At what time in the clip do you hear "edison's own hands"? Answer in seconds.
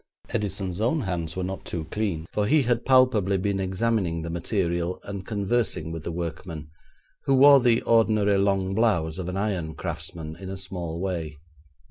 0.29-1.35